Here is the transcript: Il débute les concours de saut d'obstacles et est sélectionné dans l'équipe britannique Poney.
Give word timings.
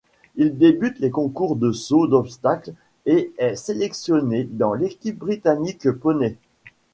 Il 0.35 0.57
débute 0.57 0.97
les 0.97 1.11
concours 1.11 1.55
de 1.55 1.71
saut 1.71 2.07
d'obstacles 2.07 2.73
et 3.05 3.31
est 3.37 3.55
sélectionné 3.55 4.45
dans 4.45 4.73
l'équipe 4.73 5.19
britannique 5.19 5.91
Poney. 5.91 6.37